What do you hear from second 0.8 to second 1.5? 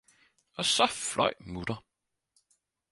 fløj